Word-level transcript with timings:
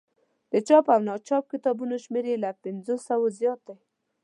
د 0.51 0.53
چاپ 0.67 0.85
او 0.93 0.99
ناچاپ 1.09 1.43
کتابونو 1.53 1.95
شمېر 2.03 2.25
یې 2.31 2.37
له 2.43 2.49
پنځوسو 2.63 3.21
زیات 3.37 3.59
دی. 3.67 3.75